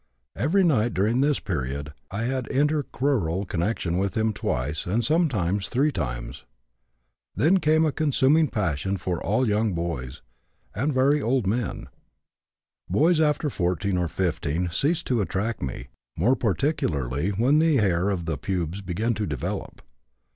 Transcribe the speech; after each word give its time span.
Every 0.35 0.63
night 0.63 0.95
during 0.95 1.21
this 1.21 1.39
period, 1.39 1.93
I 2.09 2.23
had 2.23 2.45
intercrural 2.45 3.47
connection 3.47 3.99
with 3.99 4.17
him 4.17 4.33
twice 4.33 4.87
and 4.87 5.05
sometimes 5.05 5.67
three 5.69 5.91
times. 5.91 6.43
Then 7.35 7.59
came 7.59 7.85
a 7.85 7.91
consuming 7.91 8.47
passion 8.47 8.97
for 8.97 9.21
all 9.21 9.47
young 9.47 9.73
boys 9.73 10.23
and 10.73 10.91
very 10.91 11.21
old 11.21 11.45
men. 11.45 11.87
Boys 12.89 13.21
after 13.21 13.47
14 13.51 13.95
or 13.95 14.07
15 14.07 14.71
ceased 14.71 15.05
to 15.05 15.21
attract 15.21 15.61
me, 15.61 15.89
more 16.17 16.35
particularly 16.35 17.29
when 17.29 17.59
the 17.59 17.77
hair 17.77 18.09
of 18.09 18.25
the 18.25 18.39
pubes 18.39 18.81
began 18.81 19.13
to 19.13 19.27
develop. 19.27 19.83